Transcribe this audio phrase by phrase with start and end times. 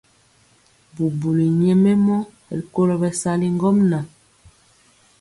[0.93, 2.17] Bubuli nyɛmemɔ
[2.57, 4.05] rikolo bɛsali ŋgomnaŋ.